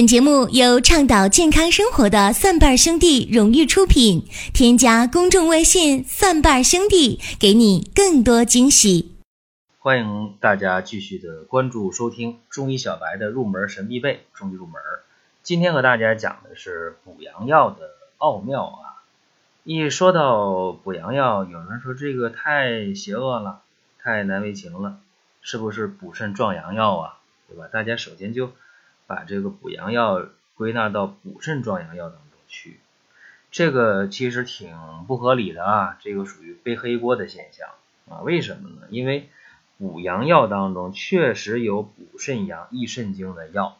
[0.00, 4.24] 本节目由倡导健康生活的蒜瓣兄弟荣誉出品。
[4.54, 9.14] 添加公众微信“蒜瓣兄弟”，给你更多惊喜。
[9.78, 14.80] 欢迎大家继续的关注收听中医小白的入门神必备中医入门。
[15.42, 19.04] 今天和大家讲的是补阳药的奥妙啊！
[19.64, 23.60] 一说到补阳药，有人说这个太邪恶了，
[24.02, 24.96] 太难为情了，
[25.42, 27.18] 是不是补肾壮阳药啊？
[27.46, 27.68] 对吧？
[27.70, 28.52] 大家首先就。
[29.10, 30.24] 把这个补阳药
[30.54, 32.78] 归纳到补肾壮阳药当中去，
[33.50, 34.72] 这个其实挺
[35.08, 37.70] 不合理的啊，这个属于背黑锅的现象
[38.08, 38.22] 啊。
[38.22, 38.86] 为什么呢？
[38.88, 39.28] 因为
[39.78, 43.78] 补阳药当中确实有补肾阳、益肾精的药，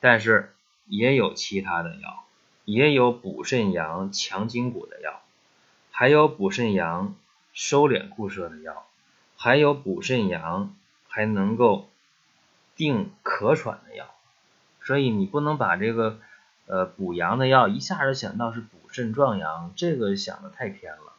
[0.00, 0.52] 但是
[0.86, 2.24] 也有其他的药，
[2.64, 5.22] 也有补肾阳、强筋骨的药，
[5.92, 7.14] 还有补肾阳、
[7.52, 8.88] 收敛固摄的药，
[9.36, 10.74] 还有补肾阳
[11.06, 11.88] 还能够
[12.74, 14.12] 定咳喘的药。
[14.88, 16.18] 所以你不能把这个
[16.64, 21.12] 呃补阳的药一下子想到是补肾壮阳，这个想的太偏了。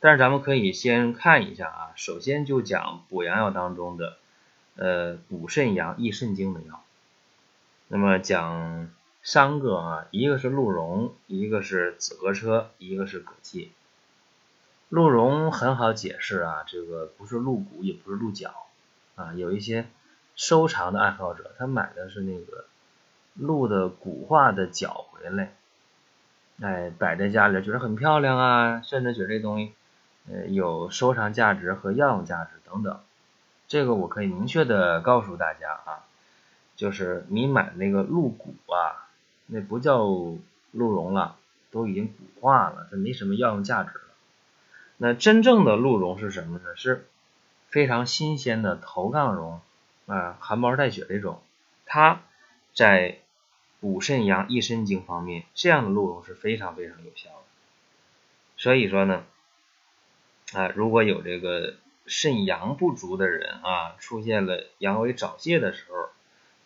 [0.00, 4.16] 但是咱们可以先看一下啊，首先就讲补阳药当中的
[4.76, 6.82] 呃补肾阳、益肾精的药。
[7.88, 8.88] 那么讲
[9.22, 13.70] 三个啊，一个是鹿茸，一个是紫河车，一个是葛芥。
[14.88, 18.54] 鹿茸很好解释啊，这个不是鹿骨，也不是鹿角
[19.14, 19.34] 啊。
[19.34, 19.84] 有一些
[20.36, 22.64] 收藏的爱好者，他买的是那个。
[23.34, 25.52] 鹿的骨化的角回来，
[26.60, 29.72] 哎，摆在家里觉得很漂亮啊，甚至觉得这东西，
[30.30, 33.00] 呃，有收藏价值和药用价值等等。
[33.66, 36.04] 这个我可以明确的告诉大家啊，
[36.76, 39.08] 就是你买那个鹿骨啊，
[39.46, 40.38] 那不叫鹿
[40.72, 41.36] 茸了，
[41.70, 44.04] 都已经骨化了，它没什么药用价值了。
[44.96, 46.76] 那真正的鹿茸是什么呢？
[46.76, 47.08] 是
[47.68, 49.60] 非常新鲜的头杠茸
[50.06, 51.42] 啊，含毛带血这种，
[51.84, 52.20] 它
[52.74, 53.18] 在
[53.84, 57.36] 补肾阳、益肾精方面，这样的鹿茸是非常非常有效的。
[58.56, 59.24] 所以说呢，
[60.54, 61.74] 啊，如果有这个
[62.06, 66.08] 肾阳不足的人啊，出现了阳痿早泄的时候，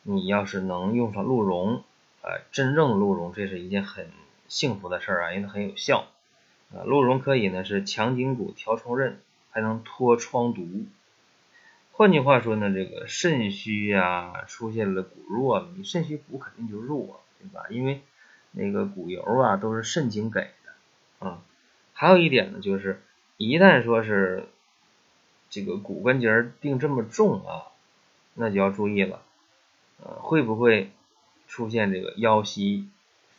[0.04, 1.82] 你要是能用上鹿茸，
[2.22, 4.12] 啊，真正鹿茸，这是一件很
[4.46, 6.06] 幸福的事儿啊，因为它很有效。
[6.72, 10.86] 啊，鹿茸可以呢是强筋骨、调冲任，还能脱疮毒。
[11.98, 17.66] 换句话说呢，这个肾虚呀，出现了骨弱，你肾虚骨肯定就弱，对吧？
[17.70, 18.02] 因为
[18.52, 21.42] 那个骨油啊都是肾精给的啊。
[21.92, 23.02] 还有一点呢，就是
[23.36, 24.44] 一旦说是
[25.50, 27.74] 这个骨关节病这么重啊，
[28.34, 29.20] 那就要注意了，
[30.00, 30.92] 呃，会不会
[31.48, 32.88] 出现这个腰膝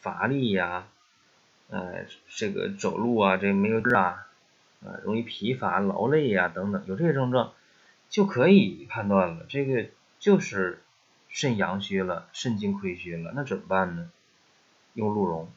[0.01, 0.89] 乏力呀？
[1.69, 4.27] 呃，这个走路啊这没有劲啊，
[4.83, 7.53] 呃，容易疲乏劳累呀等等，有这些症状。
[8.09, 9.85] 就可以判断了，这个
[10.17, 10.81] 就是
[11.27, 14.09] 肾阳虚了，肾精亏虚了，那怎么办呢？
[14.95, 15.47] 用鹿茸。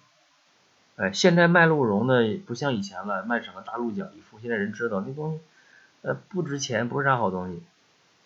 [0.96, 5.40] 哎，现在卖鹿茸的不像以前了，卖什么大鹿角一副，现在人知道那东西，
[6.02, 7.62] 呃，不值钱，不是啥好东西。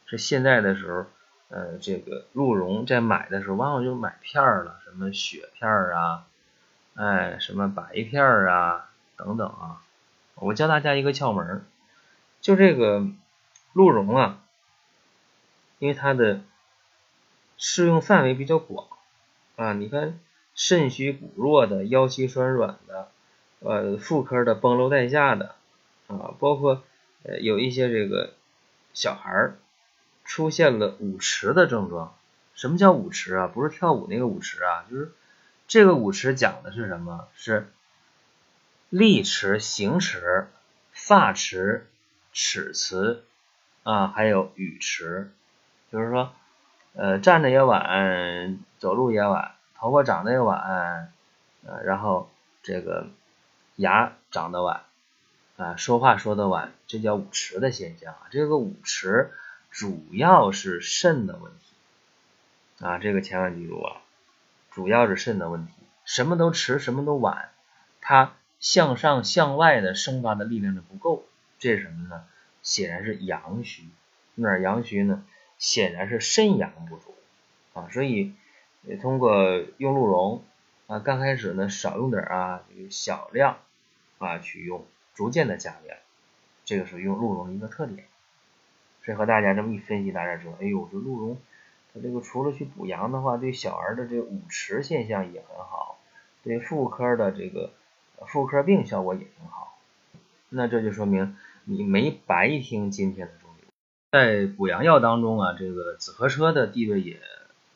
[0.06, 1.06] 是现在的时候，
[1.48, 6.26] 呃，这个鹿茸在买的时候，往往就买片儿了，什么血片儿啊，
[6.94, 9.82] 哎，什么白片儿啊，等等啊。
[10.34, 11.64] 我教大家一个窍门，
[12.41, 13.06] 就这个。
[13.76, 14.42] 鹿茸啊，
[15.81, 16.41] 因为它的
[17.59, 18.87] 适用范围比较广
[19.56, 20.19] 啊，你看
[20.54, 23.10] 肾虚骨弱的、腰膝酸软的、
[23.59, 25.56] 呃妇科的崩漏带下的
[26.06, 26.84] 啊，包括
[27.22, 28.32] 呃有一些这个
[28.94, 29.59] 小孩儿
[30.25, 32.16] 出现了舞迟的症状。
[32.54, 33.47] 什么叫舞迟啊？
[33.47, 35.12] 不是跳舞那个舞迟啊，就是
[35.69, 37.28] 这个舞迟讲的是什么？
[37.34, 37.70] 是
[38.88, 40.48] 立迟、行迟、
[40.93, 41.91] 发迟、
[42.32, 43.22] 齿迟。
[43.86, 45.30] 啊，还有语迟，
[45.92, 46.32] 就是说，
[46.94, 51.12] 呃，站着也晚，走路也晚，头发长得也晚，
[51.64, 52.28] 呃，然后
[52.64, 53.06] 这个
[53.76, 54.80] 牙长得晚，
[55.56, 58.26] 啊，说话说的晚，这叫五迟的现象啊。
[58.32, 59.30] 这个五迟
[59.70, 64.02] 主要是肾的问题，啊，这个千万记住啊，
[64.72, 65.72] 主要是肾的问题，
[66.05, 67.50] 什么都迟，什么都晚，
[68.00, 71.25] 它向上向外的生发的力量就不够，
[71.61, 72.25] 这是什么呢？
[72.66, 73.84] 显然是阳虚，
[74.34, 75.24] 哪阳虚呢？
[75.56, 77.14] 显然是肾阳不足
[77.72, 78.34] 啊，所以
[79.00, 80.42] 通过用鹿茸
[80.88, 83.58] 啊，刚开始呢少用点啊，小量
[84.18, 84.84] 啊去用，
[85.14, 85.96] 逐渐的加量，
[86.64, 88.04] 这个是用鹿茸一个特点。
[89.04, 91.38] 所以和大家这么一分析，大家知道，哎呦，这鹿茸
[91.94, 96.00] 它这个除了去补阳的话，对小儿的这个五迟现象也很好，
[96.42, 97.72] 对妇科的这个
[98.26, 99.78] 妇科病效果也挺好。
[100.48, 101.36] 那这就说明。
[101.68, 103.64] 你没白听今天的中医，
[104.12, 107.20] 在补阳药当中啊，这个紫河车的地位也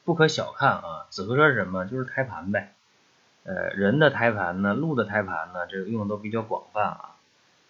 [0.05, 0.15] 不。
[0.15, 1.07] 可小看啊。
[1.11, 1.87] 紫河车是什么？
[1.87, 2.73] 就是胎盘呗。
[3.43, 7.17] 呃，人的胎盘呢，鹿的胎盘呢，这个用的都比较广泛啊，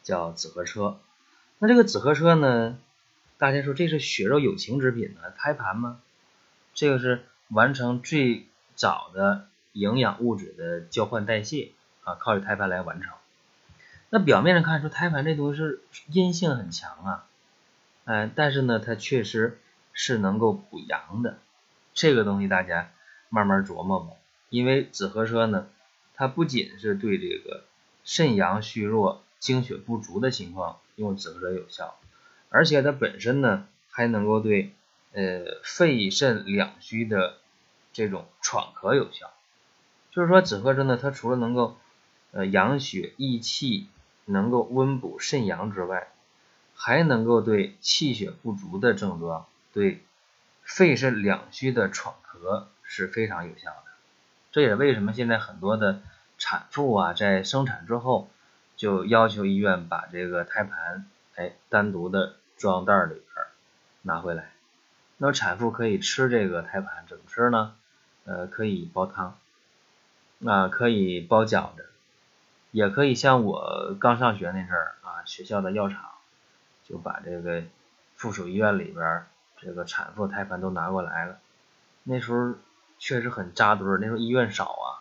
[0.02, 0.99] 叫紫河车。
[1.58, 2.76] 那这个紫河车呢，
[3.38, 6.02] 大家说这是血肉有情之品呢，胎盘吗？
[6.75, 11.72] 这个是完成最早的营养物质的交换代谢
[12.05, 13.14] 啊，靠着胎盘来完成。
[14.11, 17.27] 那表面上看说胎盘这东西是阴性很强啊，
[18.05, 19.59] 哎，但是呢，它确实
[19.93, 21.39] 是能够补阳的。
[21.95, 22.91] 这个东西大家
[23.29, 24.09] 慢慢琢磨吧。
[24.49, 25.69] 因为紫河车呢，
[26.15, 27.62] 它不仅是对这个
[28.03, 31.97] 肾阳虚弱、精血不足的情况用紫河车有效，
[32.49, 34.75] 而且它本身呢还能够对
[35.13, 37.37] 呃肺肾两虚的
[37.93, 39.33] 这种喘咳有效。
[40.11, 41.79] 就是说紫河车呢，它除了能够
[42.33, 43.87] 呃养血益气，
[44.31, 46.09] 能够温补肾阳之外，
[46.75, 50.03] 还能够对气血不足的症状、对
[50.62, 53.85] 肺肾两虚的喘咳是非常有效的。
[54.53, 56.00] 这也为什么现在很多的
[56.38, 58.31] 产妇啊，在生产之后
[58.77, 63.47] 就要求医院把这个胎盘哎单独的装袋里边
[64.03, 64.53] 拿回来。
[65.19, 67.75] 那么产妇可以吃这个胎盘，怎么吃呢？
[68.25, 69.38] 呃，可以煲汤，
[70.44, 71.91] 啊，可以包饺子，
[72.70, 76.11] 也可以像我刚上学那阵儿啊，学校的药厂
[76.84, 77.62] 就把这个
[78.17, 79.25] 附属医院里边
[79.58, 81.38] 这个产妇胎盘都拿过来了。
[82.05, 82.55] 那时候。
[83.02, 85.00] 确实很扎堆儿，那时候医院少啊，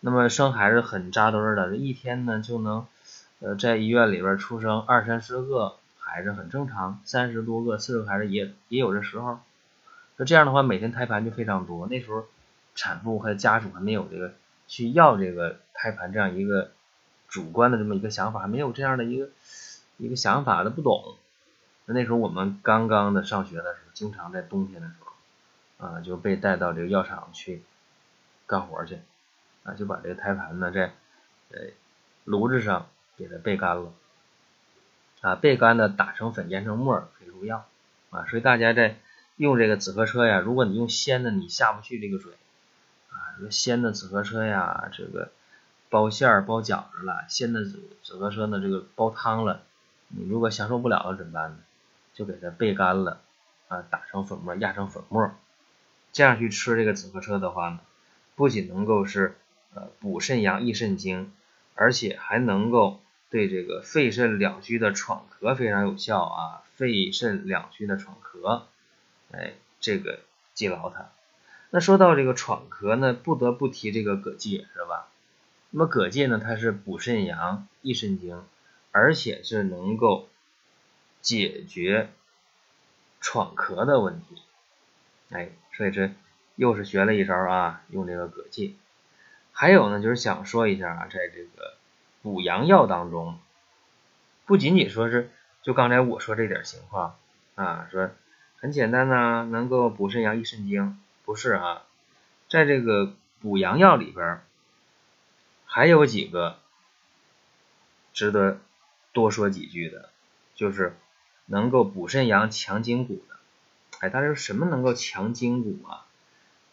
[0.00, 2.84] 那么生孩子很扎堆儿的，一天呢就能，
[3.38, 9.38] 呃，在医院里边出生二三十个孩子很正常，三十多个、四十个孩子也也有这时候。
[10.16, 11.86] 那这样的话，每天胎盘就非常多。
[11.86, 12.24] 那时候
[12.74, 14.34] 产妇和家属还没有这个
[14.66, 16.72] 去要这个胎盘这样一个
[17.28, 19.28] 主观的这么一个想法，还没有这样的一个
[19.96, 21.16] 一个想法的不懂。
[21.86, 25.08] 那时候我们刚刚的上学的时候，经常在冬天的时候。
[25.78, 27.62] 啊，就被带到这个药厂去
[28.48, 28.98] 干活去，
[29.62, 30.92] 啊，就把这个胎盘呢在
[31.52, 31.68] 呃
[32.24, 33.92] 炉子上给它焙干了，
[35.20, 37.64] 啊，焙干的打成粉研成沫可以入药，
[38.10, 38.98] 啊，所以大家在
[39.36, 42.32] 用这个紫河车呀，如果你用鲜的，你下不去这个水，
[43.10, 45.30] 啊，说鲜的紫河车呀，这个
[45.90, 49.62] 包馅儿包饺子了，现在紫紫河车呢这个煲汤了，
[50.08, 51.58] 你如果享受不了了怎么办呢？
[52.14, 53.20] 就给它焙干了，
[53.68, 55.30] 啊，打成粉末，压成粉末。
[56.12, 57.80] 这样去吃这个紫河车的话呢，
[58.34, 59.36] 不仅能够是
[59.74, 61.32] 呃补肾阳益肾精，
[61.74, 63.00] 而且还能够
[63.30, 66.62] 对这个肺肾两虚的喘咳非常有效啊！
[66.74, 68.62] 肺肾两虚的喘咳，
[69.30, 70.20] 哎，这个
[70.54, 71.10] 记牢它。
[71.70, 75.08] 那说到这个喘咳呢，不得不提这个葛芥，是吧？
[75.70, 78.42] 那么葛芥呢，它是补肾阳益肾精，
[78.92, 80.28] 而且是能够
[81.20, 82.10] 解决
[83.20, 84.42] 喘咳的问题，
[85.30, 85.50] 哎。
[85.76, 86.10] 所以这
[86.56, 88.74] 又是学了一招啊，用这个葛芥。
[89.52, 91.76] 还有呢，就是想说一下啊，在这个
[92.20, 93.38] 补阳药当中，
[94.44, 95.30] 不仅仅说是
[95.62, 97.16] 就刚才我说这点情况
[97.54, 98.10] 啊，说
[98.56, 101.82] 很简单呐，能够补肾阳益肾精，不是啊，
[102.48, 104.40] 在这个补阳药里边
[105.78, 106.58] 还有几个
[108.12, 108.58] 值得
[109.12, 110.08] 多说几句的，
[110.56, 110.96] 就是
[111.46, 113.36] 能够补肾阳、强筋骨的。
[114.00, 116.04] 哎，他说什么能够强筋骨啊？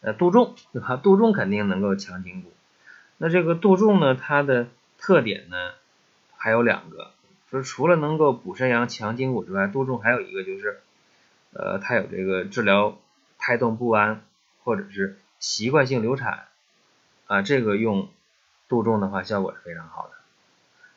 [0.00, 0.96] 呃，杜仲对吧？
[0.96, 2.52] 杜仲肯定能够强筋骨。
[3.18, 4.66] 那这个杜仲呢，它的
[4.98, 5.74] 特点呢
[6.36, 7.12] 还有两个，
[7.48, 10.80] 说除了能够补肾阳、强筋骨之外，杜仲还有一个就是，
[11.52, 12.98] 呃，它有这个治疗
[13.38, 14.24] 胎动不安
[14.64, 16.48] 或者是习惯性流产
[17.28, 18.08] 啊，这个用
[18.68, 20.14] 杜仲的话效果是非常好的。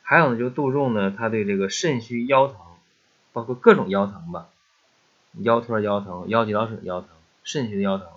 [0.02, 2.56] 还有呢，就杜仲呢，它对这个肾虚腰疼，
[3.32, 4.48] 包括各种腰疼吧。
[5.34, 7.08] 腰托腰疼、腰肌劳损腰疼、
[7.44, 8.08] 肾虚的腰疼，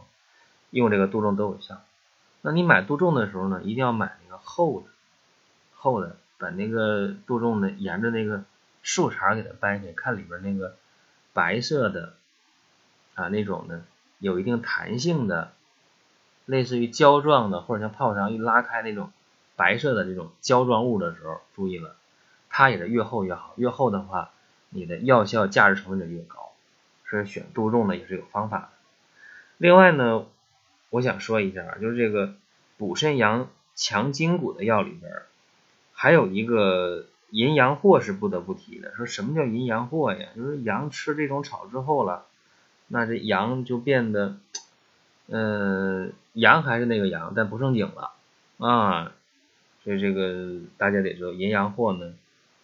[0.72, 1.80] 用这个杜仲都有效。
[2.42, 4.88] 那你买杜仲的时候呢，一定要买那个厚的，
[5.76, 8.44] 厚的，把那个杜仲呢沿着那个
[8.82, 10.76] 树茬给它掰开，看里边那个
[11.34, 12.16] 白色的
[13.14, 13.84] 啊那种的
[14.18, 15.54] 有一定弹性的，
[16.48, 19.12] 类似于胶状的或者像泡肠一拉开那种
[19.56, 21.96] 白色的这种胶状物的时候，注意了，
[22.50, 24.32] 它也是越厚越好，越厚的话，
[24.70, 26.52] 你的药效价值成分就越高。
[27.10, 28.70] 所以选杜仲呢也是有方法的。
[29.58, 30.26] 另外呢，
[30.90, 32.34] 我想说一下，就是这个
[32.78, 35.12] 补肾阳、强筋骨的药里边，
[35.94, 38.94] 还有一个淫羊藿是不得不提的。
[38.96, 40.30] 说什么叫淫羊藿呀？
[40.36, 42.26] 就是羊吃这种草之后了，
[42.88, 44.38] 那这羊就变得，
[45.28, 48.12] 呃，羊还是那个羊，但不正经了
[48.58, 49.12] 啊。
[49.84, 52.13] 所以这个大家得知道，淫羊藿呢，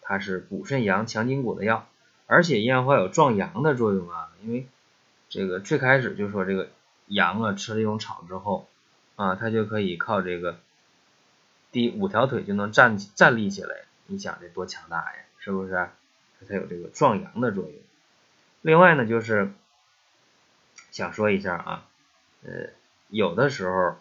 [0.02, 1.88] 它是补肾阳、强筋骨的药。
[2.28, 4.68] 而且阴阳藿有壮阳的作用啊，因为
[5.30, 6.70] 这个最开始就说这个
[7.08, 8.68] 羊啊吃了一种草之后
[9.16, 10.60] 啊，它就可以靠这个
[11.72, 13.76] 第五条腿就能站站立起来。
[14.06, 15.90] 你想这多强大呀，是不是？
[16.48, 17.74] 它有这个壮阳的作用。
[18.62, 19.52] 另外呢，就是
[20.92, 21.86] 想说一下啊，
[22.44, 22.70] 呃，
[23.10, 23.98] 有的时候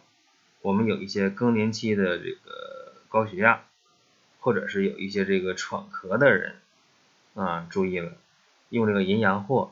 [0.62, 2.77] 我们有一些更年期的这个
[3.08, 3.62] 高血压，
[4.40, 6.56] 或者是有一些这个喘咳的人
[7.34, 8.12] 啊，注意了，
[8.68, 9.70] 用这个淫羊藿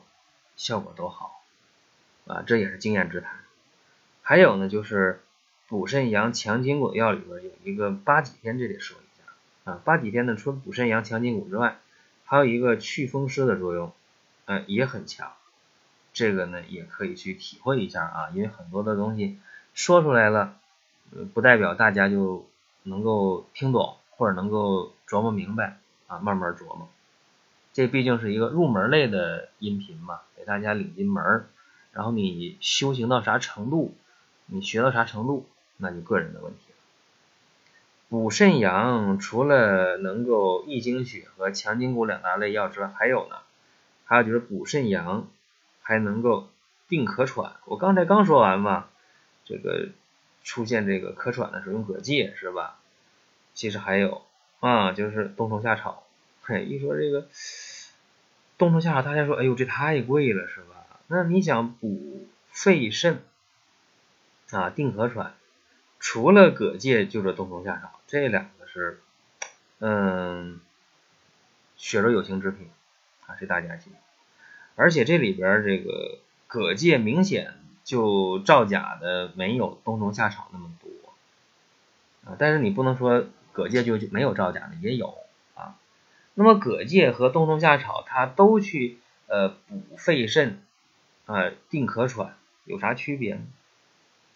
[0.55, 1.43] 效果都好
[2.25, 3.39] 啊，这也是经验之谈。
[4.21, 5.21] 还有呢，就是
[5.67, 9.81] 补肾阳、强筋骨药里边有一个八戟天，这得说一下啊。
[9.85, 11.79] 八戟天呢，除了补肾阳、强筋骨之外，
[12.25, 13.93] 还有一个祛风湿的作用，
[14.45, 15.31] 呃，也很强。
[16.11, 19.39] 这个呢，也可以去体会一下啊，因为很多的东西
[19.73, 20.57] 说出来了，
[21.33, 22.49] 不代表大家就
[22.87, 25.77] 能够听懂或者能够琢磨明白
[26.07, 26.89] 啊，慢慢琢磨。
[27.73, 31.47] 这毕竟是一个入门类的音频嘛，给大家领进门。
[31.91, 33.95] 然后你修行到啥程度？
[34.45, 36.75] 你学到啥程度，那就个人的问题了。
[38.09, 43.35] 补肾阳除了能够益精血和强筋骨两大类药之外，还有呢，
[44.05, 45.27] 还有就是补肾阳
[45.81, 46.47] 还能够
[46.87, 47.57] 定咳喘。
[47.65, 48.85] 我刚才刚说完嘛，
[49.43, 49.89] 这个
[50.47, 52.79] 出现这个咳喘的时候用葛芥是吧？
[53.53, 54.23] 其实还有
[54.61, 56.07] 啊，就是冬虫夏草。
[56.41, 57.27] 嘿，一说这个
[58.57, 61.01] 冬虫夏草，大家说哎呦这太贵了是吧？
[61.07, 63.21] 那你想补肺肾？
[64.51, 65.33] 啊，定咳喘，
[65.99, 69.01] 除了葛芥，就是冬虫夏草，这两个是，
[69.79, 70.61] 嗯，
[71.75, 72.69] 血肉有形之品
[73.25, 73.91] 啊，这大家记。
[74.75, 77.53] 而且这里边这个葛芥明显
[77.87, 85.17] 就造假的没有冬虫夏草那么多啊，但是你不能说葛芥就没有造假的，也有
[85.55, 85.79] 啊。
[86.33, 90.61] 那么葛芥和冬虫夏草它都去呃补肺肾
[91.27, 93.41] 啊，定咳喘，有啥区别呢？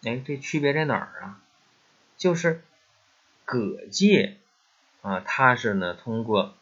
[0.04, 1.38] 哎，这区别在哪儿啊？
[2.16, 2.64] 就是
[3.44, 4.38] 葛芥
[5.02, 6.54] 啊，它是呢通过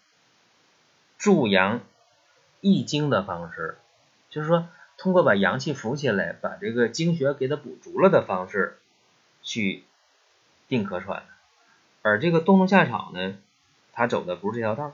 [1.18, 1.82] 助阳
[2.60, 3.78] 益精的方式，
[4.28, 4.66] 就是说
[5.00, 8.78] 通过把阳气扶起来，把这个精血给它补足了的方式
[9.42, 9.82] 去
[10.68, 11.24] 定咳喘。
[12.02, 13.34] 而这个冬虫夏草呢，
[13.92, 14.92] 它走的不是这条道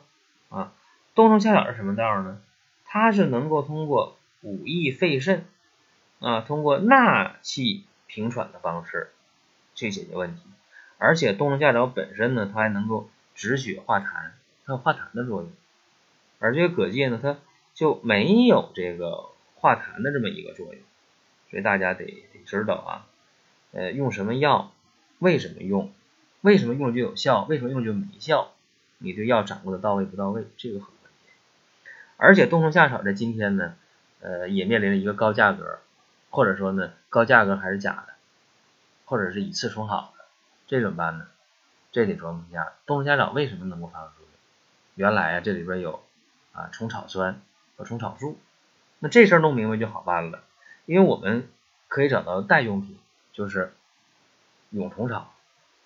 [0.48, 0.72] 啊。
[1.14, 2.40] 冬虫夏草是什么道呢？
[2.84, 5.44] 它是能够通过补益肺肾
[6.20, 7.84] 啊，通过纳气。
[8.08, 9.10] 平喘的方式
[9.74, 10.42] 去解决问题，
[10.96, 14.30] 而且冬虫夏草本身呢，它还能够止血化痰，
[14.64, 15.50] 它有化痰的作用。
[16.38, 17.36] 而这个葛芥呢，它
[17.74, 20.82] 就没有这个化痰的这么一个作用。
[21.50, 23.06] 所以大家得得知道啊，
[23.72, 24.72] 呃，用什么药，
[25.18, 25.92] 为什么用，
[26.42, 28.52] 为什么用就有效，为什么用就没效，
[28.98, 31.32] 你对药掌握的到位不到位，这个很关键。
[32.16, 33.74] 而且冬虫夏草在今天呢，
[34.20, 35.80] 呃，也面临着一个高价格。
[36.28, 38.12] 或者说呢，高价格还是假的，
[39.06, 40.24] 或者是以次充好的，
[40.66, 41.28] 这怎么办呢？
[41.92, 42.74] 这得琢磨一下。
[42.84, 44.30] 冬虫夏草为什么能够发挥作用？
[44.96, 46.02] 原来啊，这里边有
[46.52, 47.40] 啊虫草酸
[47.76, 48.38] 和虫草素。
[49.08, 50.42] 这事儿弄明白就好办了，
[50.86, 51.48] 因为我们
[51.88, 52.96] 可以找到代用品，
[53.32, 53.72] 就是
[54.70, 55.32] 蛹虫草。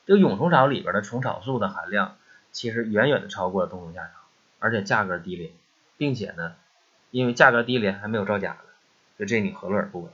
[0.06, 2.16] 这个蛹虫草里边的虫草素的含量
[2.52, 4.12] 其实远远的超过了冬虫夏草，
[4.58, 5.52] 而且价格低廉，
[5.96, 6.54] 并且呢，
[7.10, 8.64] 因为价格低廉还没有造假的，
[9.18, 10.10] 就这你何乐而不为？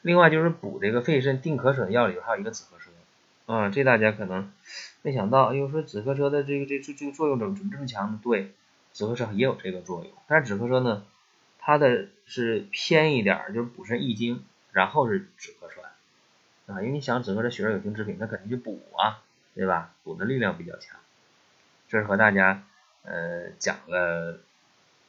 [0.00, 2.90] 另外就是补这个肺肾定咳损的药里边还有一个紫河车，
[3.52, 4.50] 啊，这大家可能
[5.02, 8.20] 没想到，哎呦，说紫河车的这个这这这个作用怎么怎么这么强呢？
[8.22, 8.52] 对，
[8.92, 11.04] 紫河车也有这个作用，但是紫河车呢，
[11.62, 15.86] 它的是偏一点，就是补肾益精，然后是止咳喘，
[16.66, 19.22] 啊，因为你想紫河车血热有形之品，它肯定就补啊，
[19.54, 19.94] 对吧？
[20.02, 21.00] 补的力量比较强。
[21.88, 22.64] 这是和大家
[23.04, 24.40] 呃讲了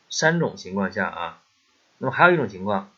[0.09, 1.41] 三种情况下啊，
[1.97, 2.89] 那么还有一种情况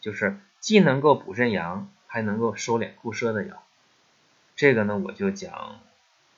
[0.00, 0.38] 就是。
[0.62, 3.64] 既能够补肾阳，还能够收敛固摄的药，
[4.54, 5.80] 这个呢我就讲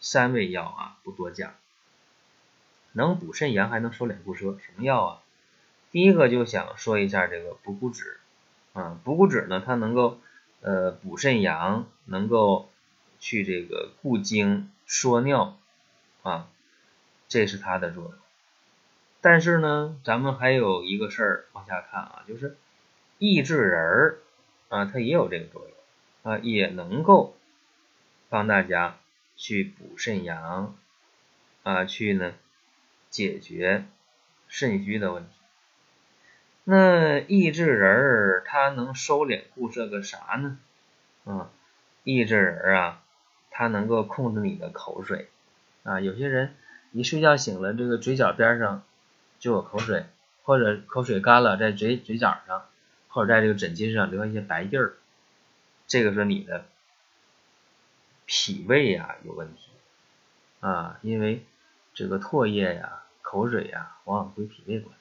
[0.00, 1.52] 三味药啊，不多讲。
[2.92, 5.22] 能补肾阳还能收敛固摄，什么药啊？
[5.94, 8.18] 第一个就想说一下这个补骨脂
[8.72, 10.18] 啊，补骨脂呢它能够
[10.60, 12.68] 呃补肾阳，能够
[13.20, 15.56] 去这个固精缩尿
[16.24, 16.48] 啊，
[17.28, 18.14] 这是它的作用。
[19.20, 22.56] 但是呢，咱们还有一个事儿往下看啊，就是。
[23.18, 24.18] 益智仁儿
[24.70, 27.36] 啊，它也有这个作用啊，也能够
[28.28, 28.98] 帮大家
[29.36, 30.76] 去补肾阳
[31.62, 32.34] 啊，去呢
[33.10, 33.84] 解决
[34.48, 35.30] 肾虚的问题。
[36.64, 40.58] 那益智仁儿它能收敛固摄个啥呢？
[41.24, 41.50] 啊，
[42.02, 43.02] 益智仁儿啊，
[43.50, 45.28] 它能够控制你的口水
[45.82, 46.00] 啊。
[46.00, 46.56] 有些人
[46.92, 48.82] 一睡觉醒了，这个嘴角边上
[49.38, 50.06] 就有口水，
[50.42, 52.64] 或者口水干了在嘴嘴角上。
[53.06, 54.94] 或者在这个枕巾上留下一些白印儿，
[55.86, 56.64] 这个是你的
[58.26, 59.70] 脾胃呀有问题
[60.58, 61.44] 啊，因为
[61.94, 64.96] 这个唾液呀、口水呀，往往归脾胃管。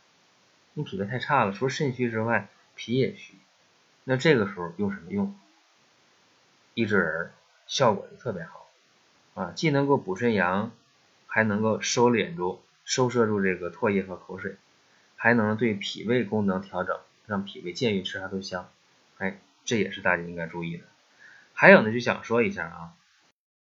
[0.74, 3.36] 你脾胃太差了，除了肾虚之外，脾也虚。
[4.04, 5.38] 那这个时候用什么用？
[6.74, 7.32] 益智仁
[7.68, 8.68] 效果就特别好
[9.36, 10.72] 啊，既能够补肾阳，
[11.28, 14.58] 还能够收敛住、收摄住这个唾液和口水，
[15.16, 18.70] 还能对脾胃功能调整，让脾胃健运，吃啥都香。
[19.20, 20.86] 哎，这也是大家应该注意的。
[21.54, 22.94] 还有呢，就想说一下啊，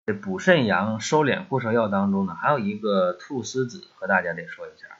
[0.05, 4.96] 这补肾阳、收敛固摄药当中呢，还有一个菟丝子，和大家得说一下。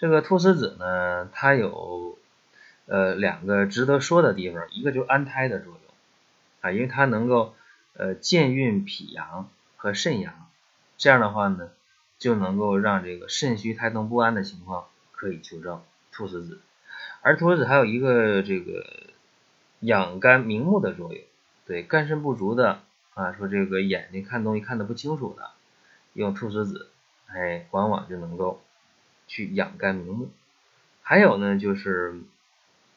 [0.00, 2.16] 这个菟丝子呢，它有
[2.86, 5.80] 呃两个值得说的地方，一个就是安胎的作用
[6.60, 7.54] 啊，因为它能够
[7.94, 10.48] 呃健运脾阳和肾阳，
[10.96, 11.70] 这样的话呢，
[12.16, 15.82] 就能够让这个肾虚胎动不安的情况可以纠正。
[16.12, 16.60] 菟丝子，
[17.22, 18.86] 而菟丝子还有一个这个
[19.80, 21.22] 养肝明目的作用。
[21.66, 22.80] 对肝肾不足的
[23.14, 25.50] 啊，说这个眼睛看东西看得不清楚的，
[26.12, 26.88] 用菟丝子，
[27.26, 28.62] 哎，往往就能够
[29.28, 30.30] 去养肝明目。
[31.02, 32.14] 还有呢，就是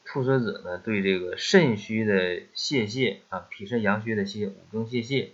[0.03, 5.29] 菟丝子呢，对这个肾虚的泄泻啊，脾肾阳虚的泄五更泄泻，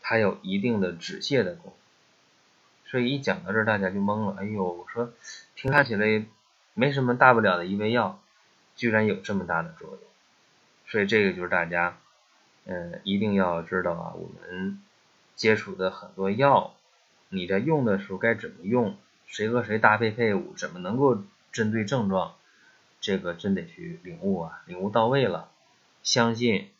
[0.00, 1.72] 它有一定的止泻的功能。
[2.88, 5.12] 所以一讲到这儿，大家就懵了，哎呦，我说
[5.56, 6.24] 听看起来
[6.74, 8.22] 没什么大不了的一味药，
[8.76, 9.98] 居然有这么大的作用。
[10.86, 11.98] 所以这个就是大家。
[12.70, 14.82] 嗯，一定要知道啊，我们
[15.34, 16.74] 接触的很多药，
[17.30, 18.94] 你在用的时候该怎么用，
[19.28, 22.34] 谁和谁搭配配伍，怎么能够针对症状，
[23.00, 25.50] 这个真得去领悟啊，领悟到位了，
[26.02, 26.70] 相信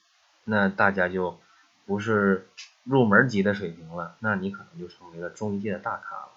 [0.44, 1.38] 那大家就
[1.86, 2.48] 不是
[2.84, 6.28] 入门级的水平了，那你可能就成为了中医界的大咖了。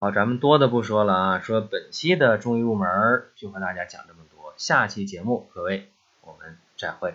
[0.00, 7.14] 好，咱们多的不说了啊，说本期的中医入门就和大家讲这么多，下期节目各位我们再会。